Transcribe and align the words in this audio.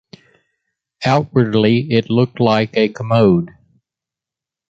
Outwardly 1.05 1.91
it 1.91 2.09
looked 2.09 2.39
like 2.39 2.75
a 2.75 2.89
commode. 2.89 3.51